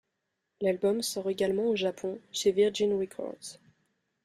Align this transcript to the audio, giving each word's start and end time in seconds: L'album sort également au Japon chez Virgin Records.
L'album 0.61 1.03
sort 1.03 1.29
également 1.29 1.67
au 1.67 1.75
Japon 1.75 2.19
chez 2.31 2.51
Virgin 2.51 2.97
Records. 2.97 3.59